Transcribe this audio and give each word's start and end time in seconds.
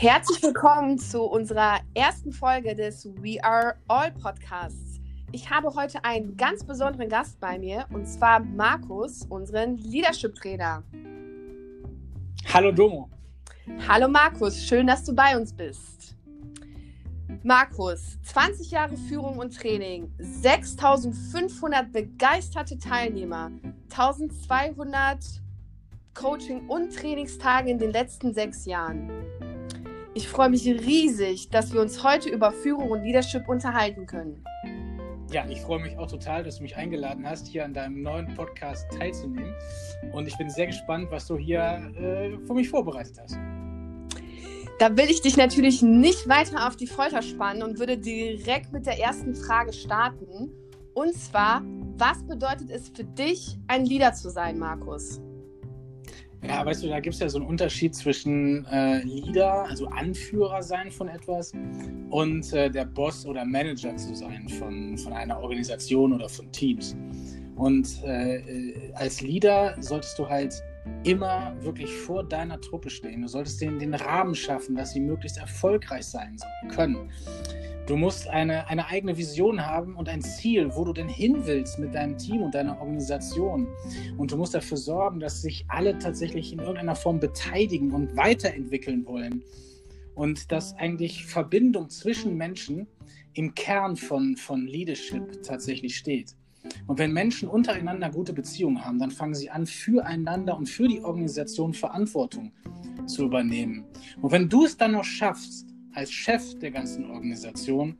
Herzlich 0.00 0.40
willkommen 0.44 0.96
zu 0.96 1.24
unserer 1.24 1.80
ersten 1.92 2.30
Folge 2.30 2.76
des 2.76 3.04
We 3.20 3.42
Are 3.42 3.74
All 3.88 4.12
Podcasts. 4.12 5.00
Ich 5.32 5.50
habe 5.50 5.74
heute 5.74 6.04
einen 6.04 6.36
ganz 6.36 6.64
besonderen 6.64 7.08
Gast 7.08 7.40
bei 7.40 7.58
mir 7.58 7.84
und 7.90 8.06
zwar 8.06 8.38
Markus, 8.38 9.26
unseren 9.28 9.76
Leadership 9.76 10.36
Trainer. 10.36 10.84
Hallo 12.54 12.70
Domo. 12.70 13.10
Hallo 13.88 14.06
Markus, 14.06 14.62
schön, 14.62 14.86
dass 14.86 15.02
du 15.02 15.12
bei 15.12 15.36
uns 15.36 15.52
bist. 15.52 16.14
Markus, 17.42 18.18
20 18.22 18.70
Jahre 18.70 18.96
Führung 18.96 19.38
und 19.38 19.52
Training, 19.52 20.12
6500 20.20 21.90
begeisterte 21.90 22.78
Teilnehmer, 22.78 23.50
1200 23.90 25.18
Coaching- 26.14 26.68
und 26.68 26.94
Trainingstage 26.94 27.68
in 27.68 27.80
den 27.80 27.90
letzten 27.90 28.32
sechs 28.32 28.64
Jahren. 28.64 29.10
Ich 30.14 30.28
freue 30.28 30.48
mich 30.48 30.66
riesig, 30.66 31.50
dass 31.50 31.72
wir 31.72 31.80
uns 31.80 32.02
heute 32.02 32.28
über 32.28 32.50
Führung 32.50 32.90
und 32.90 33.02
Leadership 33.02 33.48
unterhalten 33.48 34.06
können. 34.06 34.42
Ja, 35.30 35.44
ich 35.48 35.60
freue 35.60 35.80
mich 35.80 35.96
auch 35.98 36.10
total, 36.10 36.42
dass 36.42 36.56
du 36.56 36.62
mich 36.62 36.76
eingeladen 36.76 37.28
hast, 37.28 37.46
hier 37.46 37.64
an 37.64 37.74
deinem 37.74 38.02
neuen 38.02 38.34
Podcast 38.34 38.86
teilzunehmen. 38.98 39.54
Und 40.12 40.26
ich 40.26 40.36
bin 40.38 40.48
sehr 40.48 40.66
gespannt, 40.66 41.08
was 41.10 41.26
du 41.26 41.36
hier 41.36 41.60
äh, 41.60 42.38
für 42.46 42.54
mich 42.54 42.70
vorbereitet 42.70 43.18
hast. 43.20 43.36
Da 44.78 44.96
will 44.96 45.10
ich 45.10 45.20
dich 45.20 45.36
natürlich 45.36 45.82
nicht 45.82 46.28
weiter 46.28 46.66
auf 46.66 46.76
die 46.76 46.86
Folter 46.86 47.20
spannen 47.20 47.62
und 47.62 47.78
würde 47.78 47.98
direkt 47.98 48.72
mit 48.72 48.86
der 48.86 48.98
ersten 48.98 49.34
Frage 49.34 49.72
starten. 49.72 50.50
Und 50.94 51.14
zwar, 51.14 51.62
was 51.98 52.24
bedeutet 52.26 52.70
es 52.70 52.88
für 52.88 53.04
dich, 53.04 53.58
ein 53.66 53.84
Leader 53.84 54.14
zu 54.14 54.30
sein, 54.30 54.58
Markus? 54.58 55.20
Ja, 56.46 56.64
weißt 56.64 56.84
du, 56.84 56.88
da 56.88 57.00
gibt 57.00 57.14
es 57.14 57.20
ja 57.20 57.28
so 57.28 57.38
einen 57.38 57.46
Unterschied 57.46 57.94
zwischen 57.94 58.64
äh, 58.66 59.02
Leader, 59.02 59.64
also 59.68 59.86
Anführer 59.88 60.62
sein 60.62 60.90
von 60.90 61.08
etwas, 61.08 61.52
und 62.10 62.52
äh, 62.52 62.70
der 62.70 62.84
Boss 62.84 63.26
oder 63.26 63.44
Manager 63.44 63.96
zu 63.96 64.14
sein 64.14 64.48
von, 64.48 64.96
von 64.96 65.12
einer 65.12 65.40
Organisation 65.40 66.12
oder 66.12 66.28
von 66.28 66.50
Teams. 66.52 66.96
Und 67.56 68.02
äh, 68.04 68.36
äh 68.36 68.92
als 68.94 69.20
Leader 69.20 69.76
solltest 69.80 70.18
du 70.18 70.28
halt 70.28 70.62
immer 71.04 71.54
wirklich 71.60 71.92
vor 71.92 72.24
deiner 72.24 72.60
Truppe 72.60 72.90
stehen. 72.90 73.22
Du 73.22 73.28
solltest 73.28 73.60
denen 73.60 73.78
den 73.78 73.94
Rahmen 73.94 74.34
schaffen, 74.34 74.76
dass 74.76 74.92
sie 74.92 75.00
möglichst 75.00 75.38
erfolgreich 75.38 76.04
sein 76.04 76.36
können. 76.68 77.10
Du 77.88 77.96
musst 77.96 78.28
eine, 78.28 78.68
eine 78.68 78.86
eigene 78.88 79.16
Vision 79.16 79.64
haben 79.64 79.96
und 79.96 80.10
ein 80.10 80.20
Ziel, 80.20 80.68
wo 80.74 80.84
du 80.84 80.92
denn 80.92 81.08
hin 81.08 81.46
willst 81.46 81.78
mit 81.78 81.94
deinem 81.94 82.18
Team 82.18 82.42
und 82.42 82.54
deiner 82.54 82.78
Organisation. 82.80 83.66
Und 84.18 84.30
du 84.30 84.36
musst 84.36 84.54
dafür 84.54 84.76
sorgen, 84.76 85.20
dass 85.20 85.40
sich 85.40 85.64
alle 85.68 85.98
tatsächlich 85.98 86.52
in 86.52 86.58
irgendeiner 86.58 86.94
Form 86.94 87.18
beteiligen 87.18 87.92
und 87.92 88.14
weiterentwickeln 88.14 89.06
wollen. 89.06 89.42
Und 90.14 90.52
dass 90.52 90.74
eigentlich 90.74 91.24
Verbindung 91.24 91.88
zwischen 91.88 92.36
Menschen 92.36 92.86
im 93.32 93.54
Kern 93.54 93.96
von, 93.96 94.36
von 94.36 94.66
Leadership 94.66 95.42
tatsächlich 95.42 95.96
steht. 95.96 96.34
Und 96.86 96.98
wenn 96.98 97.12
Menschen 97.12 97.48
untereinander 97.48 98.10
gute 98.10 98.32
Beziehungen 98.32 98.84
haben, 98.84 98.98
dann 98.98 99.10
fangen 99.10 99.34
sie 99.34 99.50
an, 99.50 99.66
füreinander 99.66 100.56
und 100.56 100.68
für 100.68 100.88
die 100.88 101.00
Organisation 101.00 101.74
Verantwortung 101.74 102.52
zu 103.06 103.24
übernehmen. 103.24 103.84
Und 104.20 104.32
wenn 104.32 104.48
du 104.48 104.64
es 104.64 104.76
dann 104.76 104.92
noch 104.92 105.04
schaffst, 105.04 105.66
als 105.94 106.12
Chef 106.12 106.58
der 106.58 106.70
ganzen 106.70 107.10
Organisation, 107.10 107.96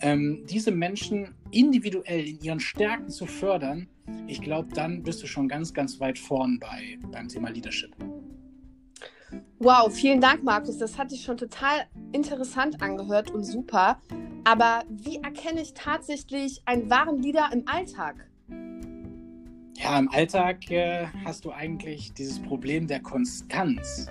ähm, 0.00 0.44
diese 0.48 0.70
Menschen 0.70 1.34
individuell 1.50 2.26
in 2.26 2.40
ihren 2.40 2.60
Stärken 2.60 3.08
zu 3.08 3.26
fördern, 3.26 3.88
ich 4.26 4.40
glaube, 4.40 4.72
dann 4.74 5.02
bist 5.02 5.22
du 5.22 5.26
schon 5.26 5.48
ganz, 5.48 5.72
ganz 5.72 6.00
weit 6.00 6.18
vorn 6.18 6.58
bei, 6.58 6.98
beim 7.10 7.28
Thema 7.28 7.48
Leadership. 7.50 7.94
Wow, 9.58 9.92
vielen 9.92 10.20
Dank, 10.20 10.42
Markus. 10.44 10.78
Das 10.78 10.98
hat 10.98 11.10
sich 11.10 11.22
schon 11.22 11.36
total 11.36 11.86
interessant 12.12 12.82
angehört 12.82 13.30
und 13.30 13.44
super. 13.44 14.00
Aber 14.44 14.82
wie 14.90 15.16
erkenne 15.16 15.62
ich 15.62 15.72
tatsächlich 15.72 16.60
einen 16.66 16.90
wahren 16.90 17.22
Leader 17.22 17.48
im 17.52 17.66
Alltag? 17.66 18.28
Ja, 19.76 19.98
im 19.98 20.10
Alltag 20.10 20.70
äh, 20.70 21.06
hast 21.24 21.46
du 21.46 21.50
eigentlich 21.50 22.12
dieses 22.12 22.42
Problem 22.42 22.86
der 22.86 23.00
Konstanz. 23.00 24.06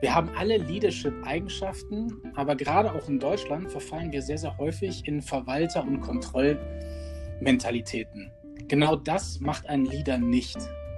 Wir 0.00 0.14
haben 0.14 0.30
alle 0.36 0.56
Leadership-Eigenschaften, 0.56 2.10
aber 2.34 2.56
gerade 2.56 2.90
auch 2.92 3.06
in 3.08 3.18
Deutschland 3.18 3.70
verfallen 3.70 4.10
wir 4.12 4.22
sehr, 4.22 4.38
sehr 4.38 4.56
häufig 4.58 5.06
in 5.06 5.20
Verwalter- 5.20 5.84
und 5.84 6.00
Kontrollmentalitäten. 6.00 8.30
Genau 8.68 8.96
das 8.96 9.40
macht 9.40 9.68
ein 9.68 9.84
Leader 9.84 10.16
nicht. 10.18 10.56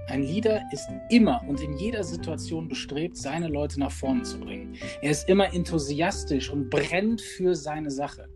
Ein 0.09 0.23
Leader 0.23 0.63
ist 0.73 0.89
immer 1.11 1.43
und 1.49 1.61
in 1.61 1.77
jeder 1.79 2.05
Situation 2.05 2.69
bestrebt, 2.69 3.17
seine 3.17 3.49
Leute 3.49 3.81
nach 3.81 3.91
vorne 3.91 4.23
zu 4.23 4.39
bringen. 4.39 4.77
Er 5.03 5.11
ist 5.11 5.29
immer 5.29 5.53
enthusiastisch 5.53 6.49
und 6.49 6.71
brennt 6.71 7.21
für 7.21 7.57
seine 7.57 7.91
Sache. 7.91 8.29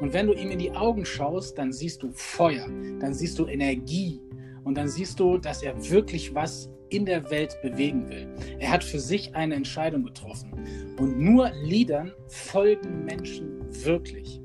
Und 0.00 0.12
wenn 0.12 0.26
du 0.26 0.32
ihm 0.32 0.50
in 0.50 0.58
die 0.58 0.72
Augen 0.72 1.04
schaust, 1.04 1.58
dann 1.58 1.72
siehst 1.72 2.02
du 2.02 2.10
Feuer, 2.12 2.68
dann 3.00 3.14
siehst 3.14 3.38
du 3.38 3.46
Energie 3.46 4.20
und 4.64 4.76
dann 4.76 4.88
siehst 4.88 5.20
du, 5.20 5.38
dass 5.38 5.62
er 5.62 5.90
wirklich 5.90 6.34
was 6.34 6.70
in 6.88 7.04
der 7.04 7.30
Welt 7.30 7.56
bewegen 7.62 8.08
will. 8.08 8.28
Er 8.58 8.70
hat 8.70 8.84
für 8.84 9.00
sich 9.00 9.34
eine 9.34 9.54
Entscheidung 9.54 10.04
getroffen. 10.04 10.52
Und 10.98 11.18
nur 11.18 11.50
Leadern 11.62 12.12
folgen 12.28 13.04
Menschen 13.04 13.60
wirklich. 13.84 14.40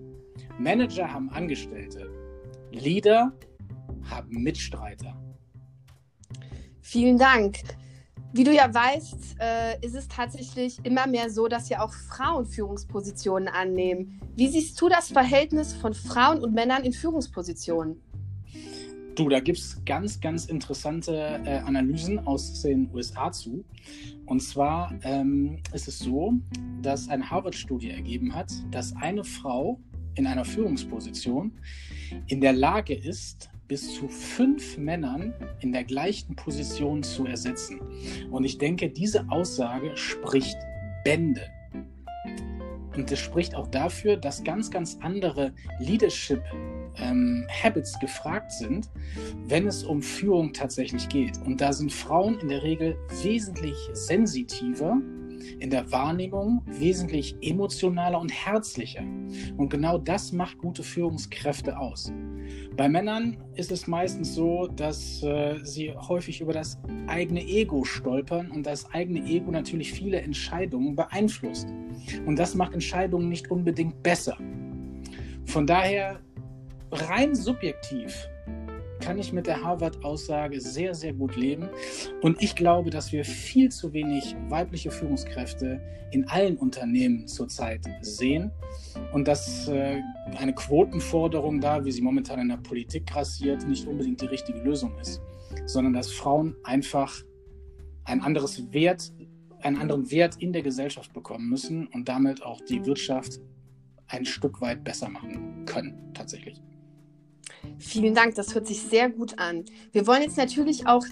Manager 0.58 1.12
haben 1.12 1.30
Angestellte. 1.30 2.10
Leader 2.72 3.32
haben 4.10 4.44
Mitstreiter. 4.44 5.16
Vielen 6.82 7.18
Dank. 7.18 7.60
Wie 8.34 8.46
du 8.46 8.54
ja 8.54 8.74
weißt, 8.74 9.36
äh, 9.42 9.86
ist 9.86 9.94
es 9.94 10.08
tatsächlich 10.08 10.80
immer 10.84 11.06
mehr 11.06 11.30
so, 11.30 11.50
dass 11.50 11.68
ja 11.68 11.84
auch 11.84 11.92
Frauen 11.92 12.46
Führungspositionen 12.46 13.50
annehmen. 13.50 14.22
Wie 14.38 14.48
siehst 14.48 14.80
du 14.80 14.88
das 14.88 15.10
Verhältnis 15.10 15.74
von 15.74 15.94
Frauen 15.94 16.40
und 16.40 16.54
Männern 16.54 16.84
in 16.86 16.94
Führungspositionen? 16.94 18.02
Du, 19.16 19.28
da 19.28 19.42
gibt 19.42 19.58
es 19.58 19.84
ganz, 19.84 20.22
ganz 20.22 20.46
interessante 20.46 21.42
äh, 21.44 21.58
Analysen 21.60 22.26
aus 22.26 22.62
den 22.62 22.90
USA 22.94 23.34
zu. 23.34 23.66
Und 24.26 24.42
zwar 24.42 24.98
ähm, 25.04 25.60
ist 25.74 25.90
es 25.90 26.00
so, 26.00 26.34
dass 26.82 27.10
eine 27.10 27.30
Harvard-Studie 27.30 27.92
ergeben 27.92 28.34
hat, 28.34 28.50
dass 28.72 28.96
eine 28.96 29.26
Frau 29.26 29.82
in 30.16 30.26
einer 30.26 30.46
Führungsposition 30.46 31.52
in 32.28 32.40
der 32.40 32.54
Lage 32.54 32.94
ist, 32.94 33.50
bis 33.72 33.96
zu 33.96 34.10
fünf 34.10 34.78
Männern 34.78 35.34
in 35.62 35.72
der 35.72 35.86
gleichen 35.86 36.36
Position 36.36 37.04
zu 37.04 37.26
ersetzen. 37.26 37.80
Und 38.30 38.44
ich 38.44 38.58
denke, 38.58 38.90
diese 38.90 39.30
Aussage 39.30 39.96
spricht 39.96 40.58
Bände. 41.06 41.48
Und 42.98 43.10
es 43.10 43.20
spricht 43.20 43.56
auch 43.56 43.68
dafür, 43.68 44.18
dass 44.18 44.44
ganz, 44.44 44.72
ganz 44.72 44.98
andere 45.00 45.54
Leadership 45.80 46.44
ähm, 46.98 47.48
Habits 47.64 47.98
gefragt 48.00 48.52
sind, 48.52 48.90
wenn 49.48 49.66
es 49.68 49.86
um 49.86 50.02
Führung 50.02 50.52
tatsächlich 50.52 51.08
geht. 51.08 51.38
Und 51.46 51.62
da 51.62 51.72
sind 51.72 51.94
Frauen 51.94 52.40
in 52.42 52.50
der 52.50 52.64
Regel 52.64 52.98
wesentlich 53.24 53.78
sensitiver 53.94 54.98
in 55.60 55.70
der 55.70 55.92
Wahrnehmung, 55.92 56.62
wesentlich 56.66 57.36
emotionaler 57.42 58.20
und 58.20 58.32
herzlicher. 58.32 59.04
Und 59.58 59.70
genau 59.70 59.98
das 59.98 60.32
macht 60.32 60.58
gute 60.58 60.84
Führungskräfte 60.84 61.78
aus. 61.78 62.12
Bei 62.76 62.88
Männern 62.90 63.38
ist 63.56 63.72
es 63.72 63.88
meistens 63.88 64.34
so, 64.34 64.68
dass 64.68 65.22
äh, 65.24 65.60
sie 65.64 65.94
häufig 65.94 66.42
über 66.42 66.54
das 66.54 66.80
eigene 67.08 67.42
Ego 67.42 67.84
stolpern 67.84 68.52
und 68.52 68.66
das 68.66 68.92
eigene 68.94 69.20
Ego 69.26 69.52
natürlich 69.52 69.92
viele 69.92 70.22
Entscheidungen 70.22 70.96
beeinflusst. 70.96 71.68
Und 72.26 72.38
das 72.40 72.56
macht 72.56 72.74
Entscheidungen 72.74 73.30
nicht 73.30 73.52
unbedingt 73.52 74.02
besser. 74.04 74.38
Von 75.46 75.68
daher 75.68 76.20
rein 76.92 77.36
subjektiv 77.36 78.28
kann 79.02 79.18
ich 79.18 79.34
mit 79.34 79.48
der 79.48 79.62
Harvard-Aussage 79.64 80.62
sehr, 80.62 80.96
sehr 80.96 81.14
gut 81.14 81.36
leben. 81.36 81.70
Und 82.22 82.42
ich 82.42 82.56
glaube, 82.56 82.90
dass 82.90 83.12
wir 83.12 83.26
viel 83.26 83.70
zu 83.70 83.92
wenig 83.92 84.36
weibliche 84.48 84.92
Führungskräfte 84.92 85.82
in 86.12 86.28
allen 86.30 86.58
Unternehmen 86.58 87.28
zurzeit 87.28 87.82
sehen 88.02 88.52
und 89.14 89.28
dass 89.28 89.68
äh, 89.68 90.02
eine 90.38 90.54
Quotenforderung 90.54 91.60
da, 91.60 91.84
wie 91.84 91.92
sie 91.92 92.02
momentan 92.02 92.40
in 92.40 92.50
der 92.50 92.58
Politik 92.58 93.08
grassiert, 93.08 93.68
nicht 93.68 93.88
unbedingt 93.88 94.22
die 94.22 94.28
richtige 94.28 94.60
Lösung 94.60 94.98
ist, 95.00 95.22
sondern 95.66 95.94
dass 95.94 96.12
Frauen 96.12 96.56
einfach 96.64 97.14
ein 98.04 98.22
anderes 98.22 98.72
Wert, 98.72 99.12
einen 99.62 99.78
anderen 99.78 100.10
Wert 100.12 100.36
in 100.40 100.54
der 100.54 100.62
Gesellschaft 100.62 101.14
bekommen 101.14 101.50
müssen 101.50 101.88
und 101.88 102.08
damit 102.08 102.44
auch 102.44 102.62
die 102.62 102.86
Wirtschaft 102.86 103.40
ein 104.08 104.26
Stück 104.26 104.62
weit 104.62 104.84
besser 104.84 105.10
machen 105.10 105.66
können, 105.66 106.14
tatsächlich. 106.14 106.62
Vielen 107.78 108.14
Dank, 108.14 108.36
das 108.36 108.54
hört 108.54 108.68
sich 108.68 108.82
sehr 108.82 109.10
gut 109.10 109.38
an. 109.40 109.66
Wir 109.92 110.06
wollen 110.08 110.22
jetzt 110.22 110.38
natürlich 110.38 110.88
auch 110.88 111.06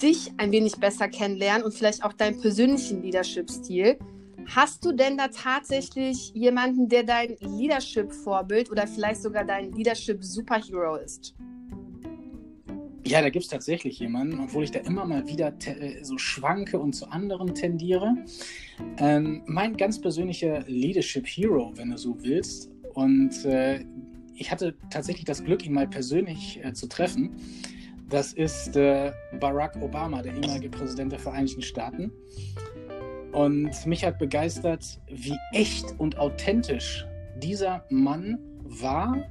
dich 0.00 0.32
ein 0.36 0.52
wenig 0.52 0.76
besser 0.76 1.08
kennenlernen 1.08 1.64
und 1.64 1.74
vielleicht 1.74 2.04
auch 2.04 2.12
deinen 2.12 2.40
persönlichen 2.40 3.02
Leadership-Stil. 3.02 3.98
Hast 4.46 4.84
du 4.84 4.92
denn 4.92 5.16
da 5.16 5.28
tatsächlich 5.28 6.32
jemanden, 6.34 6.88
der 6.88 7.02
dein 7.02 7.36
Leadership-Vorbild 7.40 8.70
oder 8.70 8.86
vielleicht 8.86 9.22
sogar 9.22 9.44
dein 9.44 9.72
Leadership-Superhero 9.72 10.96
ist? 10.96 11.34
Ja, 13.06 13.20
da 13.20 13.28
gibt 13.28 13.44
es 13.44 13.50
tatsächlich 13.50 13.98
jemanden, 13.98 14.40
obwohl 14.40 14.64
ich 14.64 14.70
da 14.70 14.80
immer 14.80 15.04
mal 15.04 15.26
wieder 15.26 15.52
äh, 15.66 16.02
so 16.02 16.16
schwanke 16.16 16.78
und 16.78 16.94
zu 16.94 17.06
anderen 17.10 17.54
tendiere. 17.54 18.14
Ähm, 18.96 19.42
mein 19.46 19.76
ganz 19.76 20.00
persönlicher 20.00 20.64
Leadership 20.66 21.26
Hero, 21.26 21.72
wenn 21.76 21.90
du 21.90 21.98
so 21.98 22.16
willst. 22.22 22.70
Und 22.94 23.44
äh, 23.44 23.84
ich 24.36 24.50
hatte 24.50 24.74
tatsächlich 24.90 25.24
das 25.24 25.44
Glück, 25.44 25.64
ihn 25.64 25.72
mal 25.72 25.86
persönlich 25.86 26.62
äh, 26.64 26.72
zu 26.72 26.88
treffen. 26.88 27.36
Das 28.08 28.32
ist 28.32 28.76
äh, 28.76 29.12
Barack 29.40 29.76
Obama, 29.80 30.22
der 30.22 30.34
ehemalige 30.34 30.70
Präsident 30.70 31.12
der 31.12 31.18
Vereinigten 31.18 31.62
Staaten. 31.62 32.12
Und 33.32 33.86
mich 33.86 34.04
hat 34.04 34.18
begeistert, 34.18 35.00
wie 35.08 35.36
echt 35.52 35.86
und 35.98 36.18
authentisch 36.18 37.06
dieser 37.42 37.84
Mann 37.90 38.38
war 38.62 39.26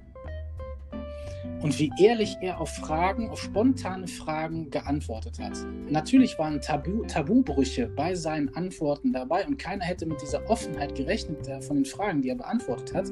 und 1.62 1.78
wie 1.80 1.92
ehrlich 2.00 2.38
er 2.42 2.60
auf 2.60 2.70
Fragen, 2.70 3.30
auf 3.30 3.42
spontane 3.42 4.08
Fragen 4.08 4.70
geantwortet 4.70 5.40
hat. 5.40 5.58
Natürlich 5.90 6.38
waren 6.38 6.62
Tabu, 6.62 7.04
Tabubrüche 7.06 7.88
bei 7.88 8.16
seinen 8.16 8.54
Antworten 8.56 9.14
dabei 9.14 9.46
und 9.46 9.58
keiner 9.58 9.86
hätte 9.86 10.06
mit 10.06 10.22
dieser 10.22 10.50
Offenheit 10.50 10.96
gerechnet 10.96 11.48
äh, 11.48 11.62
von 11.62 11.78
den 11.78 11.86
Fragen, 11.86 12.22
die 12.22 12.30
er 12.30 12.36
beantwortet 12.36 12.94
hat. 12.94 13.12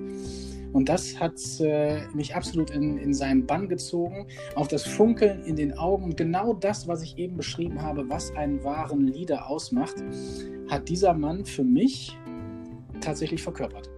Und 0.73 0.87
das 0.87 1.19
hat 1.19 1.39
äh, 1.59 2.01
mich 2.13 2.35
absolut 2.35 2.71
in, 2.71 2.97
in 2.97 3.13
seinen 3.13 3.45
Bann 3.45 3.67
gezogen. 3.67 4.27
Auch 4.55 4.67
das 4.67 4.83
Funkeln 4.83 5.43
in 5.43 5.55
den 5.55 5.77
Augen 5.77 6.05
und 6.05 6.17
genau 6.17 6.53
das, 6.53 6.87
was 6.87 7.03
ich 7.03 7.17
eben 7.17 7.35
beschrieben 7.35 7.81
habe, 7.81 8.07
was 8.09 8.33
einen 8.35 8.63
wahren 8.63 9.07
Leader 9.07 9.49
ausmacht, 9.49 9.95
hat 10.69 10.87
dieser 10.87 11.13
Mann 11.13 11.43
für 11.45 11.63
mich 11.63 12.17
tatsächlich 13.01 13.41
verkörpert. 13.41 13.90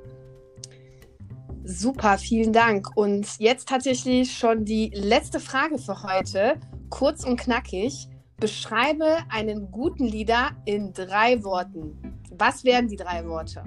Super, 1.65 2.17
vielen 2.17 2.51
Dank. 2.51 2.97
Und 2.97 3.39
jetzt 3.39 3.69
tatsächlich 3.69 4.37
schon 4.37 4.65
die 4.65 4.91
letzte 4.93 5.39
Frage 5.39 5.77
für 5.77 6.03
heute. 6.03 6.59
Kurz 6.89 7.23
und 7.23 7.39
knackig. 7.39 8.09
Beschreibe 8.37 9.19
einen 9.29 9.71
guten 9.71 10.05
Leader 10.05 10.51
in 10.65 10.91
drei 10.91 11.41
Worten. 11.43 12.19
Was 12.31 12.65
wären 12.65 12.89
die 12.89 12.97
drei 12.97 13.25
Worte? 13.25 13.63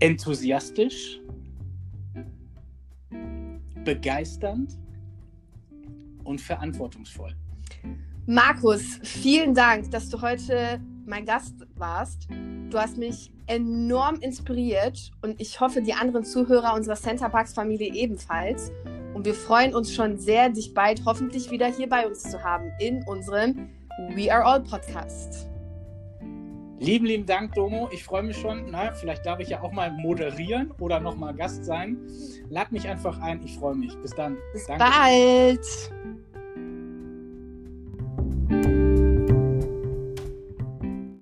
Enthusiastisch, 0.00 1.20
begeisternd 3.84 4.76
und 6.24 6.40
verantwortungsvoll. 6.40 7.36
Markus, 8.26 8.98
vielen 9.04 9.54
Dank, 9.54 9.90
dass 9.92 10.08
du 10.08 10.20
heute 10.20 10.80
mein 11.06 11.24
Gast 11.24 11.54
warst. 11.76 12.28
Du 12.70 12.78
hast 12.78 12.96
mich 12.96 13.32
enorm 13.46 14.16
inspiriert 14.16 15.10
und 15.22 15.40
ich 15.40 15.60
hoffe, 15.60 15.82
die 15.82 15.94
anderen 15.94 16.24
Zuhörer 16.24 16.74
unserer 16.74 16.96
Centerparks-Familie 16.96 17.94
ebenfalls. 17.94 18.72
Und 19.14 19.24
wir 19.24 19.34
freuen 19.34 19.74
uns 19.74 19.94
schon 19.94 20.18
sehr, 20.18 20.50
dich 20.50 20.74
bald 20.74 21.04
hoffentlich 21.06 21.50
wieder 21.50 21.66
hier 21.66 21.88
bei 21.88 22.06
uns 22.06 22.22
zu 22.22 22.42
haben 22.42 22.70
in 22.80 23.02
unserem 23.04 23.70
We 24.14 24.32
Are 24.32 24.44
All 24.44 24.62
Podcast. 24.62 25.48
Lieben, 26.78 27.06
lieben 27.06 27.24
Dank, 27.24 27.54
Domo. 27.54 27.88
Ich 27.90 28.04
freue 28.04 28.22
mich 28.22 28.36
schon. 28.36 28.66
Na, 28.70 28.92
vielleicht 28.92 29.24
darf 29.24 29.40
ich 29.40 29.48
ja 29.48 29.62
auch 29.62 29.72
mal 29.72 29.90
moderieren 29.90 30.72
oder 30.78 31.00
nochmal 31.00 31.34
Gast 31.34 31.64
sein. 31.64 31.98
Lad 32.50 32.70
mich 32.70 32.86
einfach 32.86 33.18
ein. 33.20 33.42
Ich 33.42 33.56
freue 33.56 33.74
mich. 33.74 33.96
Bis 34.02 34.10
dann. 34.10 34.36
Bis 34.52 34.66
Danke. 34.66 34.84
bald. 34.84 36.15